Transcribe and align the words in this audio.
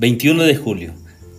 21 0.00 0.44
de 0.44 0.54
julio. 0.54 0.92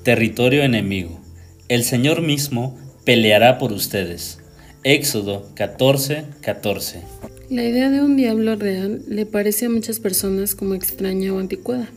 Territorio 0.04 0.64
enemigo. 0.64 1.22
El 1.70 1.86
Señor 1.86 2.22
mismo 2.22 2.78
peleará 3.06 3.58
por 3.58 3.72
ustedes. 3.72 4.40
Éxodo 4.84 5.50
14, 5.56 6.26
14. 6.42 7.02
La 7.50 7.64
idea 7.64 7.90
de 7.90 8.02
un 8.02 8.18
diablo 8.18 8.58
real 8.58 9.02
le 9.08 9.26
parece 9.26 9.68
a 9.68 9.70
muchas 9.70 10.02
personas 10.02 10.56
como 10.56 10.74
extraña 10.74 11.34
o 11.34 11.40
anticuada. 11.40 11.88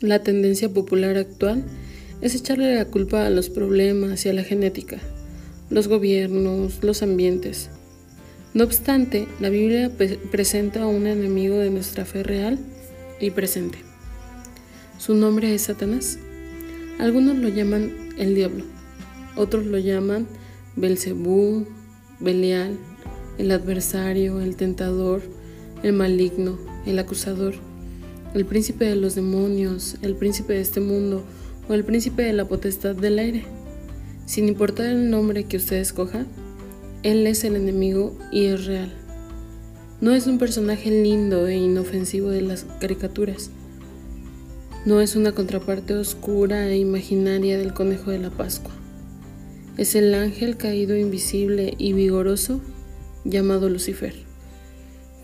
La 0.00 0.22
tendencia 0.22 0.70
popular 0.70 1.18
actual 1.18 1.62
es 2.22 2.34
echarle 2.34 2.74
la 2.74 2.86
culpa 2.86 3.26
a 3.26 3.30
los 3.30 3.50
problemas 3.50 4.24
y 4.24 4.30
a 4.30 4.32
la 4.32 4.44
genética, 4.44 4.96
los 5.68 5.88
gobiernos, 5.88 6.82
los 6.82 7.02
ambientes. 7.02 7.68
No 8.54 8.64
obstante, 8.64 9.28
la 9.40 9.50
Biblia 9.50 9.90
presenta 10.30 10.84
a 10.84 10.86
un 10.86 11.06
enemigo 11.06 11.58
de 11.58 11.68
nuestra 11.68 12.06
fe 12.06 12.22
real 12.22 12.58
y 13.20 13.30
presente. 13.30 13.76
Su 14.98 15.14
nombre 15.14 15.54
es 15.54 15.62
Satanás. 15.62 16.18
Algunos 16.98 17.36
lo 17.36 17.48
llaman 17.48 17.92
el 18.16 18.34
diablo, 18.34 18.64
otros 19.36 19.66
lo 19.66 19.76
llaman 19.76 20.26
Belcebú, 20.74 21.66
Belial, 22.18 22.78
el 23.36 23.50
adversario, 23.50 24.40
el 24.40 24.56
tentador, 24.56 25.20
el 25.82 25.92
maligno, 25.92 26.58
el 26.86 26.98
acusador, 26.98 27.54
el 28.32 28.46
príncipe 28.46 28.86
de 28.86 28.96
los 28.96 29.14
demonios, 29.14 29.96
el 30.00 30.14
príncipe 30.14 30.54
de 30.54 30.62
este 30.62 30.80
mundo 30.80 31.22
o 31.68 31.74
el 31.74 31.84
príncipe 31.84 32.22
de 32.22 32.32
la 32.32 32.48
potestad 32.48 32.94
del 32.94 33.18
aire. 33.18 33.44
Sin 34.24 34.48
importar 34.48 34.86
el 34.86 35.10
nombre 35.10 35.44
que 35.44 35.58
usted 35.58 35.76
escoja, 35.76 36.24
él 37.02 37.26
es 37.26 37.44
el 37.44 37.54
enemigo 37.54 38.16
y 38.32 38.46
es 38.46 38.64
real. 38.64 38.92
No 40.00 40.14
es 40.14 40.26
un 40.26 40.38
personaje 40.38 40.90
lindo 40.90 41.46
e 41.46 41.56
inofensivo 41.56 42.30
de 42.30 42.40
las 42.40 42.64
caricaturas. 42.80 43.50
No 44.86 45.00
es 45.00 45.16
una 45.16 45.32
contraparte 45.32 45.94
oscura 45.94 46.68
e 46.68 46.78
imaginaria 46.78 47.58
del 47.58 47.74
conejo 47.74 48.12
de 48.12 48.20
la 48.20 48.30
Pascua. 48.30 48.70
Es 49.76 49.96
el 49.96 50.14
ángel 50.14 50.56
caído 50.56 50.96
invisible 50.96 51.74
y 51.76 51.92
vigoroso 51.92 52.60
llamado 53.24 53.68
Lucifer, 53.68 54.14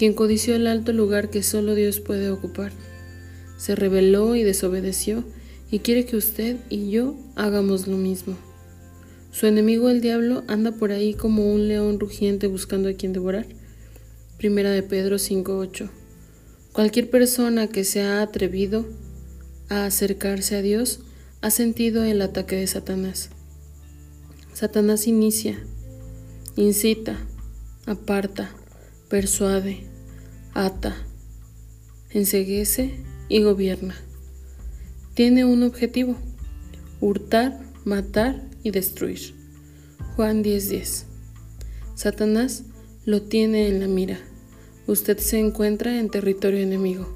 quien 0.00 0.14
codició 0.14 0.56
el 0.56 0.66
alto 0.66 0.92
lugar 0.92 1.30
que 1.30 1.44
solo 1.44 1.77
Dios 1.77 2.00
puede 2.00 2.28
ocupar. 2.28 2.72
Se 3.56 3.77
rebeló 3.77 4.34
y 4.34 4.42
desobedeció 4.42 5.22
y 5.70 5.78
quiere 5.78 6.06
que 6.06 6.16
usted 6.16 6.56
y 6.68 6.90
yo 6.90 7.14
hagamos 7.36 7.86
lo 7.86 7.96
mismo. 7.96 8.36
Su 9.30 9.46
enemigo 9.46 9.90
el 9.90 10.00
diablo 10.00 10.42
anda 10.48 10.72
por 10.72 10.90
ahí 10.90 11.14
como 11.14 11.55
un 11.55 11.68
león 11.68 12.00
rugiente 12.00 12.48
buscando 12.48 12.88
a 12.88 12.94
quien 12.94 13.12
devorar. 13.12 13.46
Primera 14.38 14.72
de 14.72 14.83
Pedro 14.83 15.20
5:8. 15.20 15.88
Cualquier 16.72 17.10
persona 17.10 17.68
que 17.68 17.84
se 17.84 18.02
ha 18.02 18.22
atrevido 18.22 18.86
a 19.73 19.87
acercarse 19.87 20.56
a 20.56 20.61
Dios 20.61 21.01
ha 21.41 21.51
sentido 21.51 22.05
el 22.05 22.20
ataque 22.20 22.56
de 22.56 22.67
Satanás. 22.67 23.31
Satanás 24.53 25.06
inicia, 25.06 25.59
incita, 26.56 27.17
aparta, 27.87 28.51
persuade, 29.09 29.87
ata, 30.53 30.95
enseguece 32.11 33.01
y 33.31 33.42
gobierna. 33.42 33.97
Tiene 35.14 35.47
un 35.47 35.62
objetivo, 35.62 36.17
hurtar, 37.01 37.59
matar 37.86 38.42
y 38.62 38.73
destruir. 38.73 39.34
Juan 40.17 40.42
10:10. 40.42 41.07
Satanás 41.95 42.64
lo 43.07 43.23
tiene 43.23 43.69
en 43.69 43.81
la 43.81 43.86
mira. 43.86 44.19
Usted 44.86 45.17
se 45.17 45.39
encuentra 45.39 45.98
en 45.98 46.11
territorio 46.11 46.61
enemigo, 46.61 47.09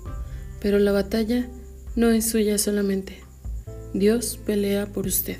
pero 0.63 0.79
la 0.79 0.93
batalla 0.93 1.51
no 1.97 2.11
es 2.11 2.29
suya 2.31 2.59
solamente. 2.59 3.19
Dios 3.95 4.39
pelea 4.45 4.87
por 4.87 5.07
usted. 5.07 5.39